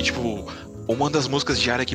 [0.00, 0.50] E, tipo,
[0.88, 1.94] uma das músicas de área que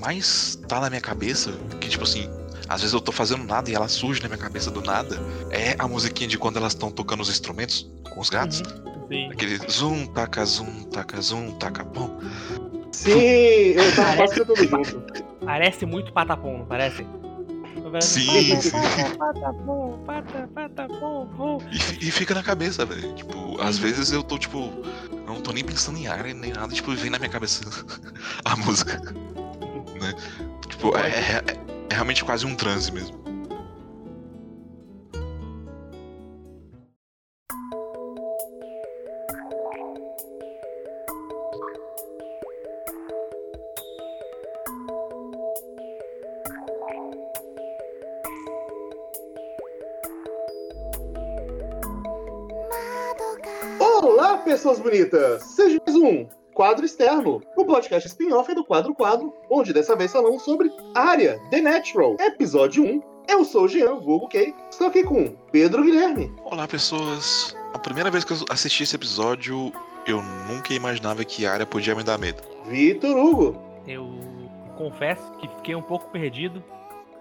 [0.00, 2.28] mais tá na minha cabeça, que, tipo assim,
[2.68, 5.16] às vezes eu tô fazendo nada e ela surge na minha cabeça do nada,
[5.48, 8.62] é a musiquinha de quando elas estão tocando os instrumentos com os gatos.
[8.62, 9.30] Uhum, sim.
[9.30, 12.18] Aquele zoom, taca, zoom, taca, zoom, taca, pom.
[12.90, 15.24] Sim, eu tava quase cantando junto.
[15.44, 17.06] Parece muito patapom, não parece?
[18.00, 18.70] Sim, sim.
[19.18, 21.58] Patapom, pata, patapom, pom.
[21.70, 23.14] E, e fica na cabeça, velho.
[23.14, 24.72] Tipo, às vezes eu tô, tipo,
[25.34, 27.62] não tô nem pensando em área nem nada, tipo, vem na minha cabeça
[28.44, 28.98] a música.
[30.00, 30.14] Né?
[30.68, 31.44] Tipo, é, é-
[31.90, 33.19] é realmente quase um transe mesmo.
[54.60, 55.42] Pessoas bonitas!
[55.42, 60.42] Seja mais um Quadro Externo, o podcast spin-off do Quadro Quadro, onde dessa vez falamos
[60.42, 63.02] sobre Área, The Natural, episódio 1.
[63.26, 66.30] Eu sou o Jean, vulgo Kay, estou aqui com Pedro Guilherme.
[66.44, 67.56] Olá, pessoas.
[67.72, 69.72] A primeira vez que eu assisti esse episódio,
[70.06, 72.42] eu nunca imaginava que a área podia me dar medo.
[72.66, 73.58] Vitor Hugo.
[73.86, 74.10] Eu
[74.76, 76.62] confesso que fiquei um pouco perdido,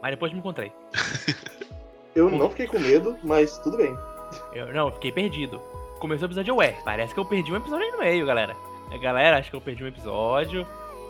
[0.02, 0.74] mas depois me encontrei.
[2.14, 3.96] Eu não fiquei com medo, mas tudo bem.
[4.54, 5.62] Eu, não, eu fiquei perdido.
[6.00, 8.56] Começou o episódio, ué, parece que eu perdi um episódio aí no meio, galera.
[8.92, 10.66] A galera acha que eu perdi um episódio,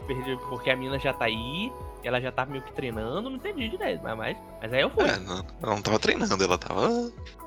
[0.08, 1.72] perdi porque a mina já tá aí,
[2.04, 5.04] ela já tá meio que treinando, não entendi direito, mas, mas, mas aí eu fui.
[5.08, 6.90] É, não, ela não tava treinando, ela tava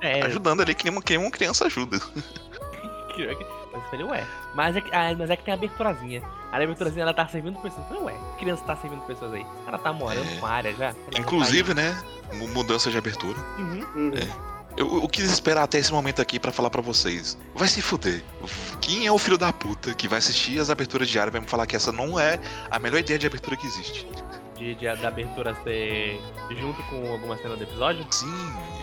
[0.00, 1.98] É, ajudando ali que nem uma, que nem uma criança ajuda.
[3.14, 4.26] que- mas eu falei, ué.
[4.54, 6.22] Mas é, que, ah, mas é que tem a aberturazinha.
[6.52, 7.82] A aberturazinha ela tá servindo pessoas.
[7.90, 9.46] Eu falei, ué, que criança tá servindo pessoas aí?
[9.66, 10.36] Ela tá morando É.
[10.36, 10.92] com a área já.
[10.92, 11.98] Tá Inclusive, né,
[12.34, 13.38] mu- mudança de abertura.
[13.58, 13.86] Uhum.
[13.96, 14.12] Uhum.
[14.76, 17.36] Eu, quis esperar até esse momento aqui pra falar pra vocês.
[17.54, 18.22] Vai se fuder.
[18.80, 21.46] Quem é o filho da puta que vai assistir as aberturas diárias e vai me
[21.46, 24.06] falar que essa não é a melhor ideia de abertura que existe?
[24.56, 26.20] De, de, da abertura ser
[26.50, 28.06] junto com alguma cena do episódio.
[28.10, 28.26] Sim,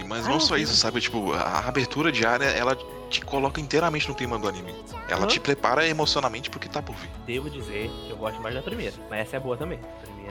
[0.07, 0.99] mas Ah, não só isso, sabe?
[1.01, 2.77] Tipo, a abertura diária, ela
[3.09, 4.75] te coloca inteiramente no clima do anime.
[5.07, 5.27] Ela Aham.
[5.27, 7.09] te prepara emocionalmente pro que tá por vir.
[7.25, 8.93] Devo dizer que eu gosto mais da primeira.
[9.09, 9.79] Mas essa é boa também.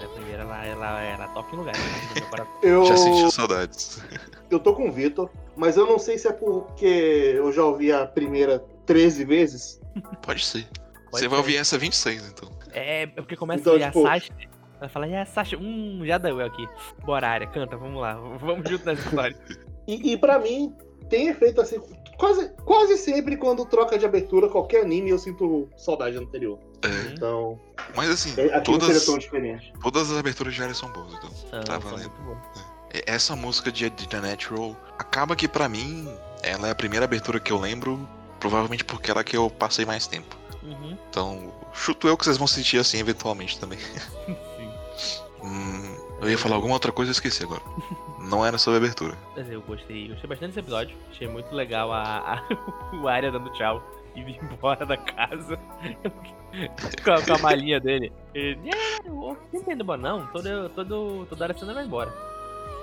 [0.06, 1.74] A primeira, a primeira ela, ela, ela toca em lugar.
[1.76, 2.46] né.
[2.62, 4.00] Eu, Já senti saudades.
[4.50, 7.92] eu tô com o Vitor, mas eu não sei se é porque eu já ouvi
[7.92, 9.80] a primeira 13 vezes.
[10.22, 10.66] Pode ser.
[11.10, 11.42] Pode Você vai ser.
[11.42, 12.50] ouvir essa 26, então.
[12.72, 14.32] É, é porque começa Então, a ir a tipo- Sasha.
[14.80, 15.56] Ela fala, e a Sasha?
[15.58, 16.64] Hum, já deu eu aqui.
[17.04, 18.14] Bora, área, canta, vamos lá.
[18.14, 19.36] Vamos junto nessa história.
[19.88, 20.72] E, e para mim,
[21.08, 21.80] tem efeito assim.
[22.16, 26.58] Quase, quase sempre quando troca de abertura qualquer anime, eu sinto saudade do anterior.
[26.82, 27.58] É, Então,
[27.94, 29.72] mas assim, é- aqui não seria todas, tão diferente.
[29.82, 31.30] todas as aberturas diárias são boas, então.
[31.50, 32.08] São, Tá valendo.
[32.10, 32.36] muito bom.
[32.94, 36.08] E- Essa música de, de The Natural acaba que pra mim
[36.42, 38.08] ela é a primeira abertura que eu lembro,
[38.38, 40.36] provavelmente porque ela é que eu passei mais tempo.
[40.62, 40.96] Uhum.
[41.10, 43.78] Então, chuto eu que vocês vão sentir assim eventualmente também.
[44.56, 44.72] Sim.
[45.42, 47.62] Hum, eu ia falar alguma outra coisa e esqueci agora.
[48.20, 49.16] Não era sobre abertura.
[49.36, 50.96] Mas eu gostei, gostei bastante desse episódio.
[51.10, 52.02] Achei muito legal a,
[52.34, 52.42] a
[52.96, 53.82] o área dando tchau
[54.24, 55.58] vir embora da casa.
[57.04, 58.12] com, a, com a malinha dele.
[58.34, 60.26] Ele, é, não entendo, bom, não.
[60.28, 62.12] Todo, todo, toda hora você não vai embora.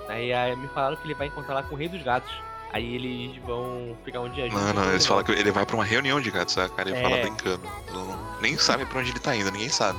[0.08, 2.32] Aí, aí me falaram que ele vai encontrar lá com o Rei dos Gatos.
[2.72, 4.66] Aí eles vão ficar um dia juntos.
[4.66, 6.98] Não, não, eles falam que ele vai pra uma reunião de gatos, a cara ele
[6.98, 7.02] É.
[7.02, 7.62] fala brincando.
[7.92, 9.98] Não- nem sabe pra onde ele tá indo, ninguém sabe.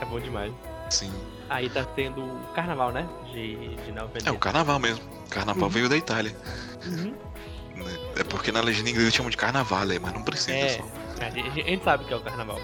[0.00, 0.52] É bom demais.
[0.90, 1.12] Sim.
[1.48, 3.08] Aí tá tendo o carnaval, né?
[3.32, 4.38] De, de Nova É o Veneza.
[4.38, 5.02] carnaval mesmo.
[5.26, 5.68] O carnaval Uhum.
[5.70, 6.36] veio da Itália.
[6.86, 7.14] Uhum.
[7.74, 7.98] Né?
[8.16, 10.56] É porque na legenda inglesa eles chamam de carnaval, mas não precisa.
[10.56, 10.84] É, só.
[11.20, 12.58] a gente, a gente sabe que é o carnaval.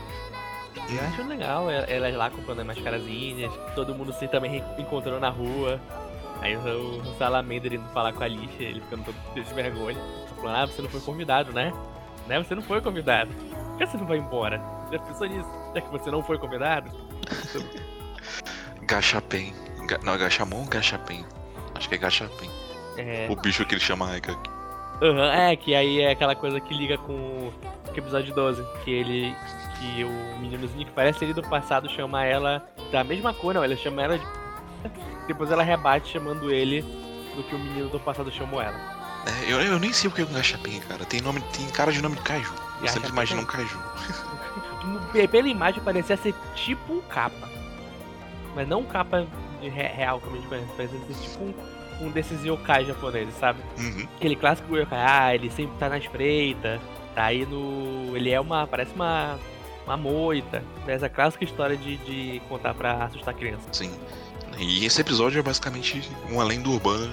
[0.88, 5.20] E eu acho legal, el- elas lá comprando as mascarazinhas, todo mundo se também encontrando
[5.20, 5.80] na rua.
[6.40, 9.98] Aí o, o Salamandra indo falar com a Alicia, ele ficando todo desse vergonha.
[10.36, 11.72] Falando, ah, você não foi convidado, né?
[12.26, 13.30] Né, você não foi convidado.
[13.32, 14.60] Por que você não vai embora?
[14.90, 15.48] Já pensou nisso?
[15.74, 16.90] Já que você não foi convidado?
[18.82, 19.54] Gachapem.
[19.86, 21.24] Ga- Não, é Gachamon ou Gachapem?
[21.74, 22.50] Acho que é Gachapem.
[22.96, 24.06] É, O bicho que ele chama
[25.02, 27.52] Aham, é, que aí é aquela coisa que liga com o
[27.94, 29.34] episódio 12, que ele.
[29.78, 32.62] Que o meninozinho que parece ele do passado chama ela
[32.92, 34.26] da mesma cor, não, ele chama ela de.
[35.26, 36.82] Depois ela rebate chamando ele
[37.34, 38.76] do que o menino do passado chamou ela.
[39.26, 41.04] É, eu, eu nem sei o que é um Gachapem, cara.
[41.04, 42.52] Tem, nome, tem cara de nome de Kaiju.
[42.82, 43.46] Eu sempre imagino um.
[45.12, 47.48] Pe- Pela imagem parecia ser tipo um capa.
[48.54, 49.26] Mas não um capa
[49.62, 51.54] de re- real como a gente conhece, parecia ser tipo um,
[52.00, 53.60] um desses yokai japoneses, sabe?
[53.78, 54.06] Uhum.
[54.16, 56.80] Aquele clássico yokai, ah, ele sempre tá na espreita,
[57.14, 58.16] tá aí no.
[58.16, 58.66] Ele é uma.
[58.66, 59.38] parece uma.
[59.84, 60.62] uma moita.
[60.86, 63.68] Essa clássica história de, de contar pra assustar criança.
[63.72, 63.92] Sim.
[64.58, 67.10] E esse episódio é basicamente uma lenda urbana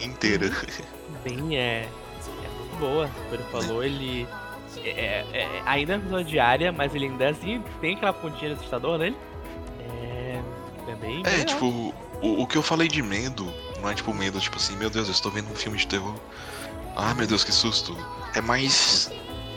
[0.00, 0.50] inteira.
[1.24, 1.88] Bem, é.
[2.26, 3.08] É muito boa.
[3.08, 4.28] Como ele falou, ele.
[4.84, 8.50] É, é, é, ainda é um de área, mas ele ainda assim tem aquela pontinha
[8.50, 9.16] de assustador nele.
[9.80, 10.40] É.
[10.88, 11.22] É bem.
[11.24, 11.46] É, legal.
[11.46, 13.52] tipo, o, o que eu falei de medo,
[13.84, 16.14] não é tipo medo, tipo assim, meu Deus, eu estou vendo um filme de terror.
[16.96, 17.94] Ah, meu Deus, que susto.
[18.34, 19.10] É mais.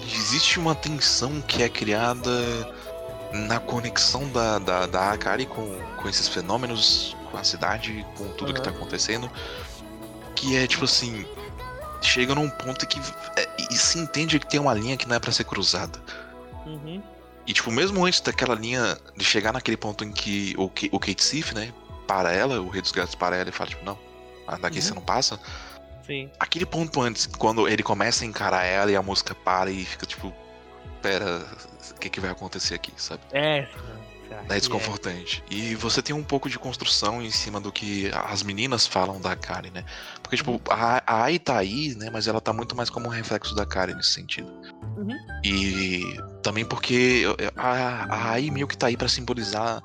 [0.03, 2.29] Existe uma tensão que é criada
[3.31, 8.53] na conexão da, da, da Akari com, com esses fenômenos, com a cidade, com tudo
[8.53, 9.31] que tá acontecendo.
[10.35, 11.25] Que é tipo assim.
[12.01, 12.99] Chega num ponto que.
[13.37, 15.99] é, e se entende que tem uma linha que não é pra ser cruzada.
[16.65, 17.01] Uhum.
[17.45, 21.23] E, tipo, mesmo antes daquela linha de chegar naquele ponto em que o, o Kate
[21.23, 21.73] Sif, né,
[22.05, 23.97] para ela, o Rei dos Gatos para ela e fala, tipo, não,
[24.55, 24.81] daqui Uhum.
[24.81, 25.39] você não passa.
[26.05, 26.29] Sim.
[26.39, 30.05] Aquele ponto antes, quando ele começa a encarar ela e a música para e fica,
[30.05, 30.33] tipo,
[31.01, 31.45] pera,
[31.91, 33.21] o que, que vai acontecer aqui, sabe?
[33.33, 33.63] É.
[33.63, 35.43] que É desconfortante.
[35.49, 39.35] E você tem um pouco de construção em cima do que as meninas falam da
[39.35, 39.83] Karen, né?
[40.21, 42.09] Porque, tipo, a, a Ai tá aí, né?
[42.11, 44.49] Mas ela tá muito mais como um reflexo da Karen nesse sentido.
[44.97, 45.15] Uhum.
[45.43, 46.03] E
[46.41, 47.23] também porque
[47.55, 49.81] a, a Ai meio que tá aí pra simbolizar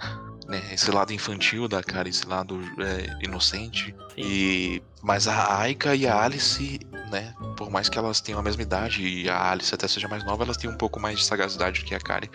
[0.53, 3.95] né, esse lado infantil da Karen, esse lado é, inocente.
[4.15, 4.23] Sim.
[4.23, 6.79] E, mas a Aika e a Alice,
[7.11, 7.35] né?
[7.57, 10.45] Por mais que elas tenham a mesma idade e a Alice até seja mais nova,
[10.45, 12.29] elas têm um pouco mais de sagacidade que a Karen.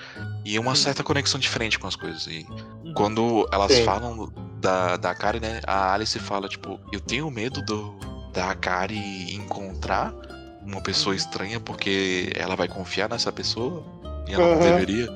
[0.44, 0.84] E uma Sim.
[0.84, 2.26] certa conexão diferente com as coisas.
[2.28, 2.46] E
[2.84, 2.94] Uhum.
[2.96, 3.86] quando elas Sim.
[3.86, 5.62] falam da, da Kari, né?
[5.68, 8.00] A Alice fala, tipo, eu tenho medo do,
[8.34, 10.14] da Kari encontrar
[10.66, 11.18] uma pessoa Uhum.
[11.18, 13.86] estranha porque ela vai confiar nessa pessoa
[14.28, 14.64] e ela não Aham.
[14.64, 15.08] deveria.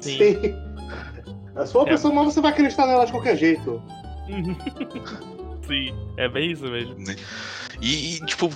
[0.00, 0.18] Sim.
[0.18, 0.69] Sim.
[1.66, 1.92] Se for uma É.
[1.92, 3.82] pessoa má, você vai acreditar nela de qualquer jeito.
[5.66, 6.96] Sim, é bem isso mesmo.
[7.80, 8.50] E, e, tipo,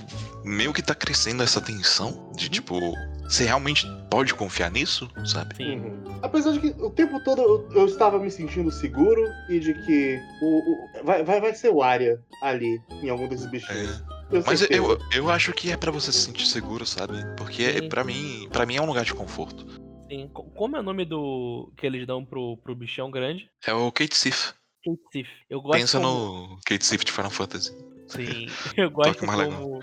[0.45, 2.51] meio que tá crescendo essa tensão de, Uhum.
[2.51, 2.81] tipo,
[3.23, 5.55] você realmente pode confiar nisso, sabe?
[5.57, 5.79] Sim.
[5.79, 6.19] Uhum.
[6.23, 10.19] Apesar de que o tempo todo eu, eu estava me sentindo seguro e de que
[10.43, 14.01] o, o- vai, vai, vai ser o Arya ali, em algum desses bichinhos.
[14.11, 14.15] É.
[14.37, 17.25] Eu Mas eu, eu acho que é pra você se sentir seguro, sabe?
[17.37, 19.65] Porque pra mim, para mim é um lugar de conforto.
[20.09, 20.29] Sim.
[20.29, 23.51] Co- Como é o nome do que eles dão pro, pro bichão grande?
[23.67, 24.53] É o Kate Sif.
[24.85, 25.29] Kate Sif.
[25.49, 26.49] Eu gosto Pensa como...
[26.51, 27.73] no Kate Sif de Final Fantasy.
[28.07, 28.47] Sim,
[28.77, 29.81] eu gosto como,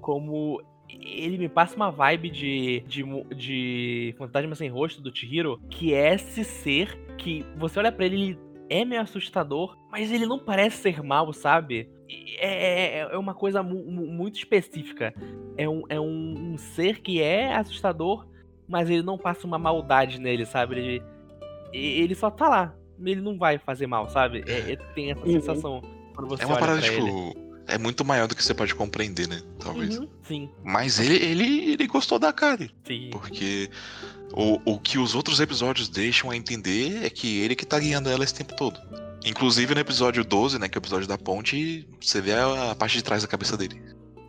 [0.00, 3.02] como ele me passa uma vibe de, de,
[3.34, 8.16] de Fantasma Sem Rosto do Chihiro, que é esse ser que você olha pra ele,
[8.16, 8.38] ele
[8.68, 11.88] é meio assustador, mas ele não parece ser mal, sabe?
[12.08, 15.14] E É, é- é uma coisa mu- muito específica.
[15.56, 18.26] É, um, é um, um ser que é assustador,
[18.72, 20.76] mas ele não passa uma maldade nele, sabe?
[20.76, 21.02] Ele,
[21.72, 22.74] ele só tá lá.
[23.04, 24.42] Ele não vai fazer mal, sabe?
[24.46, 25.32] É- é- tem essa Uhum.
[25.32, 25.82] sensação
[26.14, 27.06] quando você É uma parada, pra ele.
[27.06, 27.42] tipo.
[27.68, 29.40] É muito maior do que você pode compreender, né?
[29.60, 29.96] Talvez.
[29.98, 32.70] Uhum, sim, Mas ele, ele, ele gostou da Kari.
[32.84, 33.08] sim.
[33.12, 33.70] Porque
[34.34, 38.08] o, o que os outros episódios deixam a entender é que ele que tá guiando
[38.10, 38.80] ela esse tempo todo.
[39.24, 40.68] Inclusive no episódio 12, né?
[40.68, 43.56] Que é o episódio da ponte, você vê a, a parte de trás da cabeça
[43.56, 43.80] dele.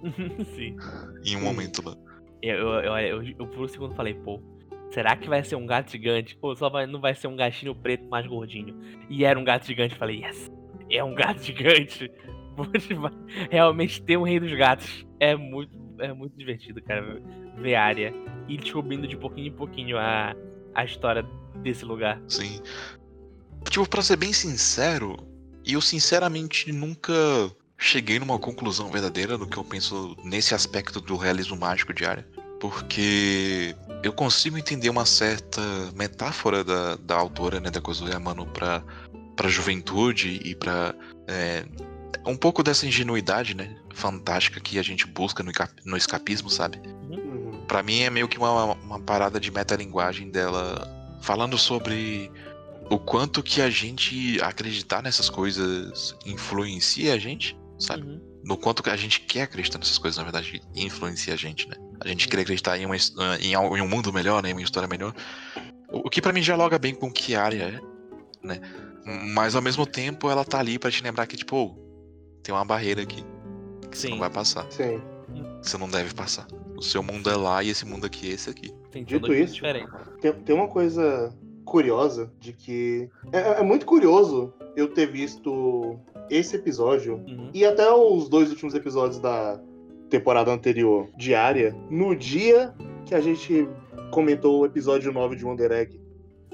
[0.55, 0.75] sim.
[1.25, 1.43] Em um Sim.
[1.43, 1.95] momento lá.
[2.43, 4.41] Eu, eu, eu, eu, por um segundo falei, pô,
[4.91, 6.37] será que vai ser um gato gigante?
[6.41, 8.77] Ou só vai, não vai ser um gatinho preto mais gordinho?
[9.09, 10.51] E era um gato gigante, falei, yes,
[10.89, 12.11] é um gato gigante.
[13.49, 15.05] Realmente ter um rei dos gatos.
[15.21, 17.21] É muito, é muito divertido, cara,
[17.57, 18.13] ver a área
[18.49, 20.35] e descobrindo de pouquinho em pouquinho a,
[20.75, 21.25] a história
[21.61, 22.21] desse lugar.
[22.27, 22.61] Sim.
[23.69, 25.15] Tipo, pra ser bem sincero,
[25.65, 27.13] eu sinceramente nunca
[27.77, 32.27] cheguei numa conclusão verdadeira do que eu penso nesse aspecto do realismo mágico de área.
[32.63, 35.59] Porque eu consigo entender uma certa
[35.93, 38.81] metáfora da, da autora, né, da Kozuya Yamano, pra,
[39.35, 40.95] pra juventude e pra.
[41.27, 41.65] é,
[42.25, 45.51] um pouco dessa ingenuidade, né, fantástica que a gente busca no,
[45.83, 46.81] no escapismo, sabe?
[47.09, 47.65] Uhum.
[47.67, 50.87] Pra mim é meio que uma, uma parada de metalinguagem dela
[51.21, 52.31] falando sobre
[52.89, 58.03] o quanto que a gente acreditar nessas coisas influencia a gente, sabe?
[58.03, 58.32] Uhum.
[58.43, 61.75] No quanto que a gente quer acreditar nessas coisas, na verdade, influencia a gente, né?
[62.01, 62.95] A gente querer acreditar em, uma,
[63.39, 64.49] em, em um mundo melhor, né?
[64.49, 65.13] Em uma história melhor.
[65.89, 68.59] O, o que pra mim dialoga bem com o que a área é, né?
[69.33, 71.83] Mas ao mesmo tempo ela tá ali pra te lembrar que, tipo, "Ô,
[72.43, 73.23] tem uma barreira aqui.
[73.89, 74.13] Que você Sim.
[74.13, 74.65] não vai passar.
[74.69, 75.01] Sim.
[75.61, 76.45] Você não deve passar.
[76.75, 78.73] O seu mundo é lá e esse mundo aqui é esse aqui.
[78.91, 79.91] Tem Dito isso, diferentes.
[80.19, 81.33] Tem, tem uma coisa
[81.63, 83.09] curiosa de que.
[83.31, 85.99] É, é muito curioso eu ter visto
[86.29, 87.49] esse episódio Uhum.
[87.53, 89.59] e até os dois últimos episódios da
[90.09, 92.73] temporada anterior diária no dia
[93.05, 93.67] que a gente
[94.11, 95.99] comentou o episódio 9 de Wonder Egg.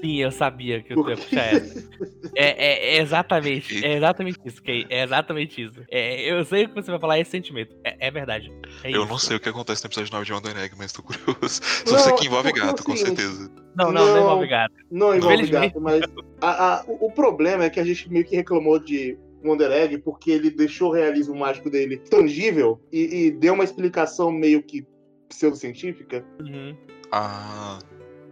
[0.00, 1.86] Sim, eu sabia que ia Porque- puxar essa.
[2.34, 4.86] É, é- é exatamente, é exatamente isso, Kay.
[4.88, 5.78] É exatamente isso.
[5.90, 7.76] É, eu sei o que você vai falar, é esse sentimento.
[7.84, 8.50] É, é verdade.
[8.82, 9.10] É eu isso.
[9.10, 11.60] não sei o que acontece no episódio 9 de Wonder Egg, mas tô curioso.
[11.84, 13.50] Só Não, sei que envolve gato, com certeza.
[13.76, 14.20] Não, não, não, Não.
[14.22, 14.74] envolve gato.
[14.90, 16.02] Não envolve gato, mas
[16.40, 19.98] a- a- o, o problema é que a gente meio que reclamou de Wonder Egg
[19.98, 24.86] porque ele deixou o realismo mágico dele tangível e, e deu uma explicação meio que
[25.28, 26.24] pseudocientífica.
[26.40, 26.76] Uhum.
[27.12, 27.78] Ah,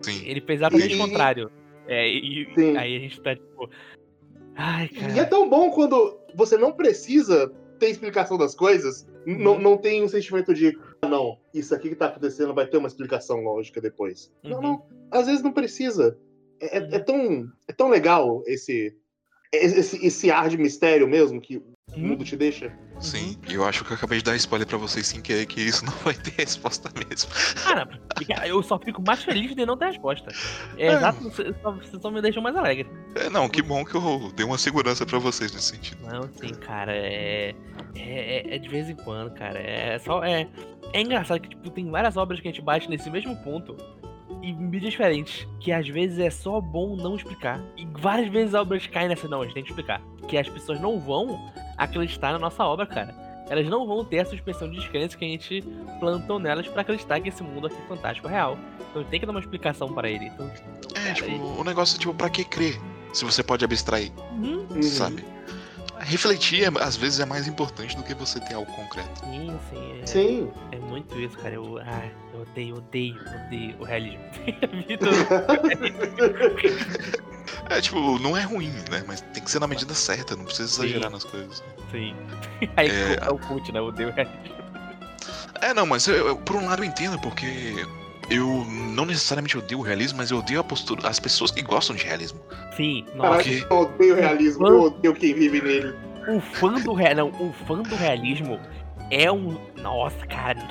[0.03, 0.27] sim.
[0.27, 1.51] Ele fez exatamente o contrário.
[1.87, 2.77] É, e, Sim.
[2.77, 3.71] aí a gente tá tipo.
[4.55, 5.27] Ai, E é cara.
[5.27, 9.61] tão bom quando você não precisa ter explicação das coisas, n- não, Uhum.
[9.61, 12.89] não tem um sentimento de, ah, não, isso aqui que tá acontecendo vai ter uma
[12.89, 14.31] explicação lógica depois.
[14.45, 14.63] Não, Uhum.
[14.63, 16.19] não, às vezes não precisa.
[16.61, 18.95] É, é- é tão, é tão legal esse,
[19.53, 22.09] esse, esse ar de mistério mesmo que o Uhum.
[22.09, 22.71] mundo te deixa.
[23.01, 25.59] Sim, e eu acho que eu acabei de dar spoiler pra vocês sem querer que
[25.59, 27.31] isso não vai ter resposta mesmo.
[27.65, 30.31] Cara, eu só fico mais feliz de não ter resposta.
[30.77, 30.93] É, É.
[30.93, 32.87] exato, você só, só me deixa mais alegre.
[33.15, 35.99] É, não, que bom que eu dei uma segurança pra vocês nesse sentido.
[36.07, 37.55] Não, assim, cara, é,
[37.97, 38.01] é.
[38.51, 39.59] é- é de vez em quando, cara.
[39.59, 40.23] É só.
[40.23, 40.47] É,
[40.93, 43.75] é engraçado que, tipo, tem várias obras que a gente bate nesse mesmo ponto.
[44.43, 45.47] E mídias diferentes.
[45.61, 47.61] Que às vezes é só bom não explicar.
[47.77, 49.27] E várias vezes as obras caem nessa.
[49.29, 50.01] Não, a gente tem que explicar.
[50.29, 53.15] Que as pessoas não vão acreditar na nossa obra, cara.
[53.51, 55.63] Elas não vão ter essa suspensão de descrença que a gente
[56.01, 58.59] plantou nelas pra acreditar que esse mundo aqui é fantástico é real.
[58.91, 60.27] Então tem que dar uma explicação pra ele.
[60.27, 60.51] Então,
[60.95, 62.79] É, tipo, o negócio é tipo, pra que crer?
[63.15, 64.83] Se você pode abstrair, uhum, Uhum.
[66.01, 69.21] Refletir, é- às vezes, é mais importante do que você ter algo concreto.
[69.21, 70.01] sim, sim.
[70.03, 70.51] É, Sim.
[70.73, 71.55] É muito isso, cara.
[71.55, 74.21] Eu, ah, eu odeio, odeio, odeio o realismo.
[77.71, 79.05] É, tipo, não é ruim, né?
[79.07, 80.83] Mas tem que ser na medida certa, não precisa Sim.
[80.85, 81.63] exagerar nas coisas.
[81.91, 82.15] sim.
[82.77, 83.19] Aí É.
[83.23, 83.79] é o cult, né?
[83.79, 84.57] Eu odeio o realismo.
[85.61, 87.87] É, não, mas eu, eu- por um lado eu entendo, porque
[88.31, 91.97] eu não necessariamente odeio o realismo, mas eu odeio a postura, as pessoas que gostam
[91.97, 92.41] de realismo.
[92.77, 93.41] Sim, nossa.
[93.41, 93.65] Ok.
[93.69, 95.95] eu odeio o realismo, eu odeio quem vive nele.
[96.29, 97.15] O fã do rea...
[97.15, 98.61] não, o fã do realismo
[99.11, 99.59] é um.
[99.77, 100.69] Nossa, cara.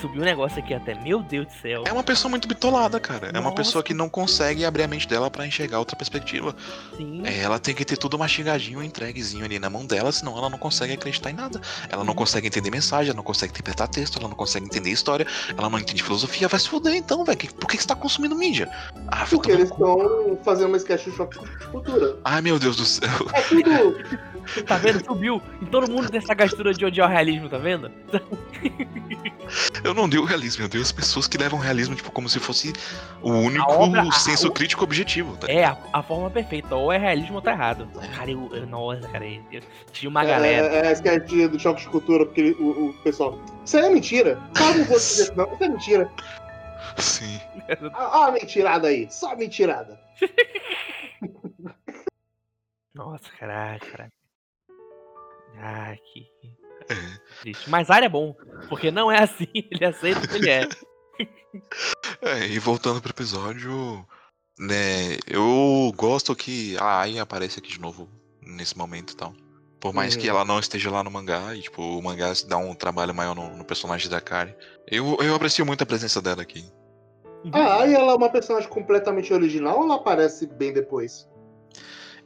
[0.00, 0.94] Subiu um negócio aqui até.
[0.94, 1.82] Meu Deus do céu.
[1.86, 3.28] É uma pessoa muito bitolada, cara.
[3.28, 3.56] É uma Nossa.
[3.56, 6.54] pessoa que não consegue abrir a mente dela pra enxergar outra perspectiva.
[6.96, 7.22] Sim.
[7.24, 10.58] É, ela tem que ter tudo mastigadinho, entreguezinho ali na mão dela, senão ela não
[10.58, 11.60] consegue acreditar em nada.
[11.88, 15.26] Ela não consegue entender mensagem, ela não consegue interpretar texto, ela não consegue entender história,
[15.56, 16.46] ela não entende filosofia.
[16.46, 17.36] Vai se fuder então, velho.
[17.54, 18.68] Por que que você tá consumindo mídia?
[19.08, 22.16] Ah, Porque tomar eles estão fazendo uma sketch de choque de cultura.
[22.24, 23.08] Ai, meu Deus do céu.
[23.32, 24.26] É tudo.
[24.66, 25.04] Tá vendo?
[25.04, 25.42] Subiu.
[25.60, 27.90] E todo mundo tem essa gastura de odiar o realismo, tá vendo?
[29.84, 32.28] Eu não dei o realismo, eu dei as pessoas que levam o realismo, tipo, como
[32.28, 32.72] se fosse
[33.22, 35.46] o único obra- a- senso o- crítico objetivo, tá?
[35.50, 36.74] É a, a forma perfeita.
[36.74, 37.88] Ou é realismo ou tá errado.
[38.16, 38.48] Cara, eu.
[38.54, 39.24] eu- nossa, cara.
[39.26, 39.62] Eu,
[39.92, 40.66] tinha uma galera.
[40.74, 43.38] É, é a sketch do choque de cultura, porque o, o pessoal.
[43.64, 44.40] Isso aí é mentira.
[44.56, 45.52] Só não vou dizer isso, não.
[45.52, 46.10] Isso é mentira.
[46.98, 47.40] Sim.
[47.94, 49.06] Ah, ah, mentirada aí.
[49.10, 50.00] Só mentirada.
[52.94, 54.15] Nossa, caraca, caraca.
[55.58, 56.26] Ah, que.
[56.88, 57.40] É.
[57.40, 57.68] Triste.
[57.70, 58.34] Mas área é bom,
[58.68, 60.68] porque não é assim, ele aceita o que ele é.
[62.22, 64.06] É, e voltando pro episódio,
[64.58, 68.08] né, eu gosto que a Ai aparece aqui de novo
[68.42, 69.34] nesse momento e tal.
[69.80, 70.20] Por mais Uhum.
[70.20, 73.14] que ela não esteja lá no mangá, e tipo, o mangá se dá um trabalho
[73.14, 74.54] maior no, no personagem da Kari.
[74.86, 76.64] Eu, eu aprecio muito a presença dela aqui.
[77.52, 81.28] Ah, e ela é uma personagem completamente original ou ela aparece bem depois?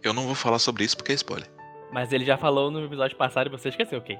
[0.02, 1.50] Eu não vou falar sobre isso porque é spoiler.
[1.92, 4.18] Mas ele já falou no episódio passado e você esqueceu, ok?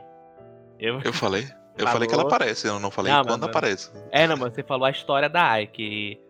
[0.78, 1.00] Eu...
[1.02, 1.42] Eu falei.
[1.78, 1.92] Eu Falou.
[1.92, 3.90] falei que ela aparece, eu não falei Não, quando mas- aparece.
[4.10, 6.20] É, não, mas você falou a história da Ai, que,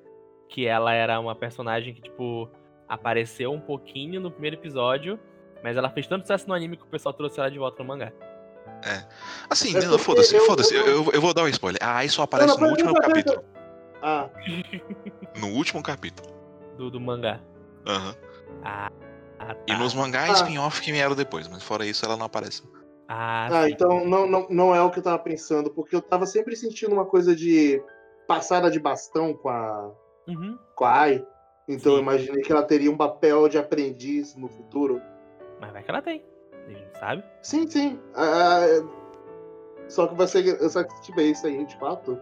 [0.49, 2.49] que ela era uma personagem que, tipo,
[2.89, 5.19] apareceu um pouquinho no primeiro episódio,
[5.65, 7.89] mas ela fez tanto sucesso no anime que o pessoal trouxe ela de volta no
[7.89, 8.13] mangá.
[9.49, 10.75] Assim, É não, porque foda-se, eu- foda-se.
[10.75, 11.83] eu- Eu, eu, eu vou dar um spoiler.
[11.83, 13.45] A Ai só aparece Não, no último capítulo.
[14.03, 14.29] Ah,
[15.39, 16.29] No último capítulo.
[16.77, 17.41] Do, do mangá.
[17.87, 18.15] Aham.
[18.65, 18.91] Ah,
[19.41, 19.79] ah, E tá.
[19.79, 20.45] nos mangás Ah.
[20.45, 22.63] spin-off que vieram depois, mas fora isso ela não aparece.
[23.09, 26.27] Ah, ah então não, não, não é o que eu tava pensando, porque eu tava
[26.27, 27.83] sempre sentindo uma coisa de
[28.29, 29.91] passada de bastão com a,
[30.29, 30.57] Uhum.
[30.77, 31.27] com a Ai.
[31.67, 31.99] Então Sim.
[31.99, 35.01] eu imaginei que ela teria um papel de aprendiz no futuro.
[35.61, 36.25] Mas vai que ela tem.
[36.67, 37.25] A gente sabe.
[37.43, 37.99] Sim, sim.
[38.15, 38.65] Ah,
[39.89, 40.57] só que vai ser.
[40.69, 42.19] Só que se tiver isso aí, de fato.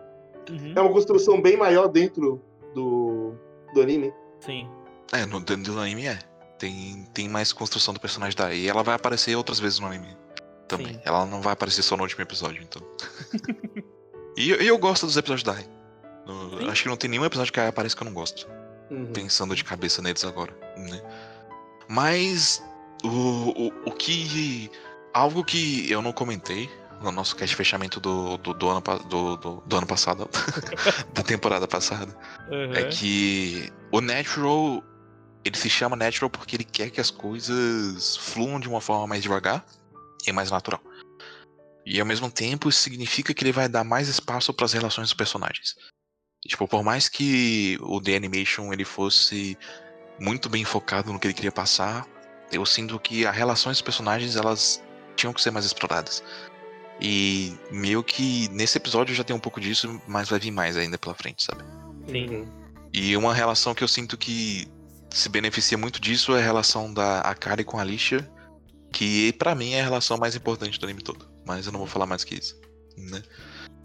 [0.50, 0.72] Uhum.
[0.74, 2.42] É uma construção bem maior dentro
[2.74, 3.34] do,
[3.74, 4.12] do anime.
[4.40, 4.68] Sim.
[5.12, 6.18] É, no dentro do anime é.
[6.58, 8.52] Tem, tem mais construção do personagem da.
[8.52, 10.16] E ela vai aparecer outras vezes no anime.
[10.66, 10.94] Também.
[10.94, 11.00] Sim.
[11.04, 12.82] Ela não vai aparecer só no último episódio, então.
[14.36, 15.56] e eu, eu gosto dos episódios da.
[16.70, 18.46] Acho que não tem nenhum episódio que a Ai apareça que eu não gosto.
[18.90, 19.06] Uhum.
[19.12, 20.52] Pensando de cabeça neles agora.
[20.76, 21.00] Né?
[21.88, 22.62] Mas
[23.04, 24.70] o, o, o que.
[25.14, 26.68] Algo que eu não comentei
[27.00, 30.28] no nosso cast fechamento do, do, do ano, do, do, do ano passado,
[31.14, 32.14] da temporada passada,
[32.50, 32.72] Uhum.
[32.74, 34.82] é que o Natural,
[35.44, 39.22] ele se chama Natural porque ele quer que as coisas fluam de uma forma mais
[39.22, 39.64] devagar
[40.26, 40.82] e mais natural.
[41.86, 45.08] E ao mesmo tempo, isso significa que ele vai dar mais espaço para as relações
[45.08, 45.74] dos personagens.
[46.44, 49.56] E, tipo, por mais que o The Animation ele fosse
[50.20, 52.06] muito bem focado no que ele queria passar,
[52.52, 54.82] eu sinto que as relações dos personagens elas
[55.16, 56.22] tinham que ser mais exploradas.
[57.00, 60.98] E meio que nesse episódio já tem um pouco disso, mas vai vir mais ainda
[60.98, 61.62] pela frente, sabe?
[62.10, 62.46] Sim.
[62.92, 64.68] E uma relação que eu sinto que
[65.10, 68.28] se beneficia muito disso é a relação da Akari com a Alicia,
[68.92, 71.26] que pra mim é a relação mais importante do anime todo.
[71.46, 72.60] Mas eu não vou falar mais que isso,
[72.96, 73.22] né?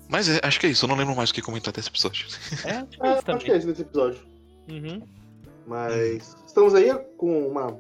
[0.10, 2.28] Mas é, acho que é isso, eu não lembro mais o que comentar desse episódio.
[2.66, 3.58] É, Ah, isso acho que é também.
[3.58, 4.22] isso nesse episódio.
[4.70, 5.08] Uhum.
[5.66, 7.80] Mas estamos aí com uma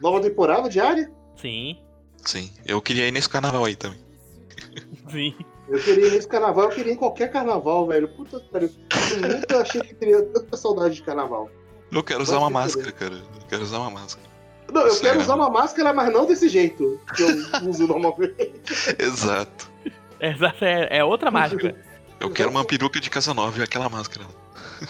[0.00, 1.10] nova temporada diária.
[1.36, 1.78] Sim,
[2.24, 3.98] Sim, eu queria ir nesse carnaval aí também.
[5.10, 5.34] sim.
[5.68, 8.08] Eu queria ir nesse carnaval, eu queria ir em qualquer carnaval, velho.
[8.16, 8.70] Puta que pariu.
[9.12, 11.50] Eu nunca achei que teria tanta saudade de carnaval.
[11.94, 13.14] Eu quero usar uma máscara, cara.
[13.14, 14.26] Eu quero usar uma máscara.
[14.72, 15.02] Não, eu Sério?
[15.10, 18.52] quero usar uma máscara, mas não desse jeito que eu uso normalmente.
[18.98, 19.70] Exato.
[20.20, 21.76] Exato, é, é outra máscara.
[22.18, 24.26] Eu quero uma peruca de casa nova e aquela máscara.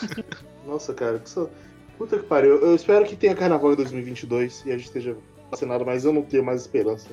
[0.67, 1.51] Nossa, cara, que so...
[1.99, 2.57] puta que pariu.
[2.61, 5.17] Eu espero que tenha carnaval em 2022 e a gente esteja
[5.51, 7.09] vacinado, mas eu não tenho mais esperança.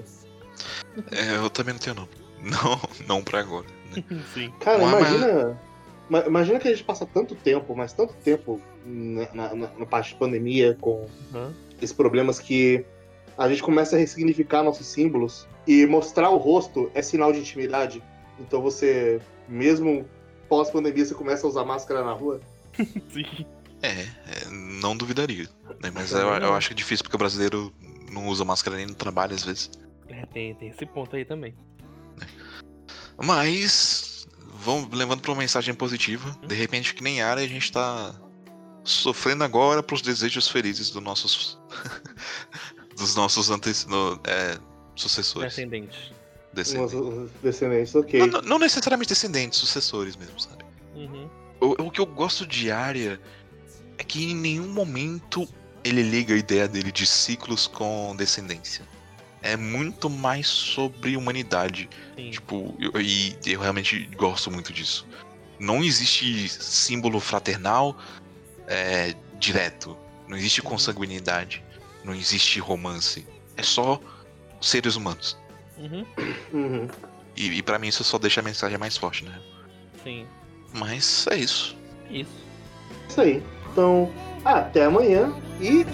[1.11, 2.07] É, eu também não tenho não.
[2.41, 3.67] Não, não pra agora.
[3.95, 4.03] né?
[4.33, 4.51] Sim.
[4.61, 5.43] Cara, Mas- imagina.
[5.49, 5.57] ma-
[6.27, 10.15] Imagina que a gente passa tanto tempo, mas tanto tempo na, na, na- parte de
[10.15, 11.53] pandemia, com Uhum.
[11.77, 12.85] esses problemas que
[13.37, 18.03] a gente começa a ressignificar nossos símbolos e mostrar o rosto é sinal de intimidade.
[18.39, 20.05] Então você, mesmo
[20.49, 22.41] pós-pandemia, você começa a usar máscara na rua.
[23.09, 23.45] Sim.
[23.81, 24.49] É, é,
[24.81, 25.47] não duvidaria.
[25.81, 25.89] né?
[25.93, 27.73] Mas eu, eu acho difícil porque o brasileiro
[28.11, 29.71] não usa máscara nem no trabalho às vezes.
[30.09, 31.55] É, tem, tem esse ponto aí também.
[33.23, 34.00] Mas,
[34.61, 36.37] vamos levando pra uma mensagem positiva.
[36.47, 38.13] De repente, que nem área, a gente tá
[38.83, 41.59] sofrendo agora pros desejos felizes dos nossos.
[42.95, 44.57] dos nossos antes, no- é,
[44.95, 45.53] sucessores.
[45.55, 46.13] Descendente.
[46.53, 46.93] Descendentes.
[46.93, 48.19] Nossos descendentes, ok.
[48.19, 50.63] Não, não- não necessariamente descendentes, sucessores mesmo, sabe?
[50.95, 51.29] Uhum.
[51.59, 53.19] O, o que eu gosto de Arya
[53.97, 55.47] é que em nenhum momento
[55.83, 58.85] ele liga a ideia dele de ciclos com descendência.
[59.41, 61.89] É muito mais sobre humanidade.
[62.15, 62.31] Sim.
[62.31, 65.07] Tipo, eu, e eu realmente gosto muito disso.
[65.59, 67.97] Não existe símbolo fraternal
[68.67, 69.97] é, direto.
[70.27, 71.63] Não existe consanguinidade.
[72.03, 73.27] Não existe romance.
[73.57, 73.99] É só
[74.61, 75.37] seres humanos.
[75.77, 76.05] Uhum.
[76.53, 76.87] Uhum.
[77.35, 79.39] E, e para mim isso só deixa a mensagem mais forte, né?
[80.03, 80.25] Sim.
[80.73, 81.75] Mas é isso.
[82.09, 82.31] Isso.
[83.09, 83.43] Isso aí.
[83.71, 84.11] Então,
[84.43, 85.85] até amanhã e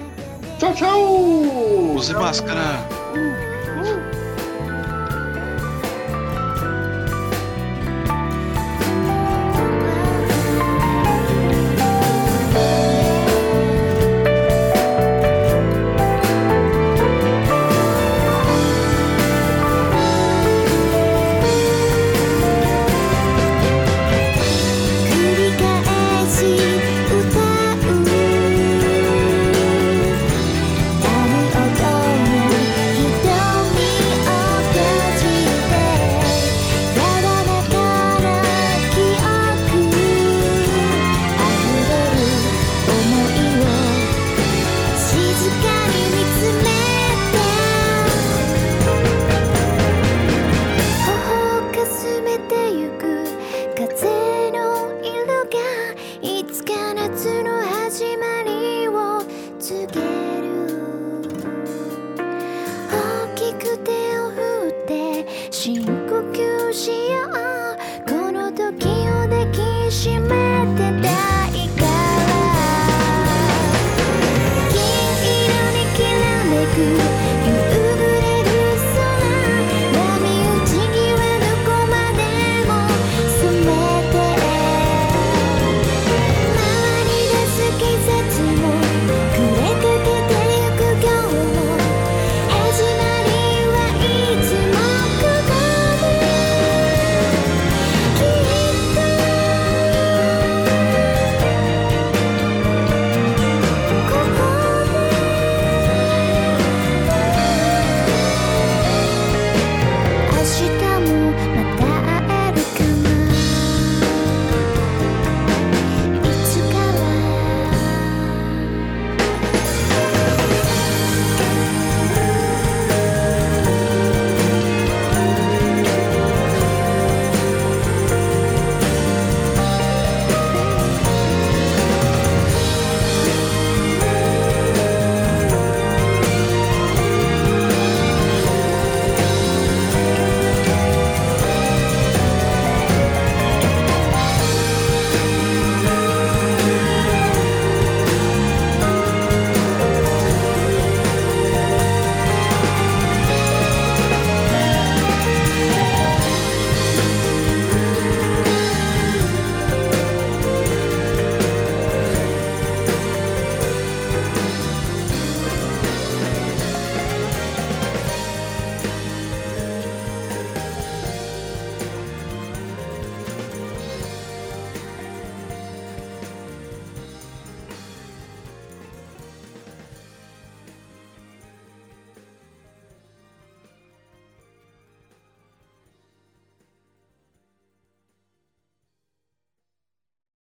[0.60, 1.96] tchau, tchau!
[1.96, 3.47] Use máscara!「Ooh.